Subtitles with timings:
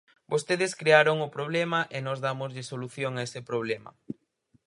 [0.31, 3.91] Vostedes crearon o problema e nós dámoslle solución a ese problema.